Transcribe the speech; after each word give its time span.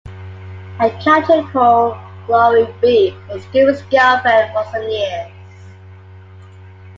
A 0.79 0.89
character 1.03 1.43
called 1.53 1.95
"Glory-Bee" 2.25 3.15
was 3.29 3.45
Goofy's 3.53 3.83
girlfriend 3.83 4.51
for 4.51 4.63
some 4.71 4.81
years. 4.89 5.31